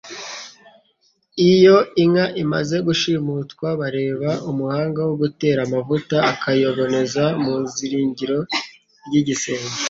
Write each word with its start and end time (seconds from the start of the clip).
Iyo 1.51 1.77
inka 2.03 2.25
imaze 2.43 2.75
gushimutwa 2.87 3.67
bareba 3.81 4.29
umuhanga 4.49 4.99
wo 5.07 5.15
gutera 5.21 5.59
amavuta 5.67 6.15
akayaboneza 6.31 7.23
mu 7.43 7.51
izingiro 7.67 8.37
ry’igisenge, 9.05 9.77